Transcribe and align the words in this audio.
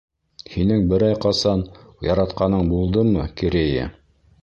Һинең 0.53 0.87
берәй 0.93 1.17
ҡасан 1.27 1.63
яратҡаның 2.09 2.75
булдымы, 2.75 3.31
Керея? 3.43 3.89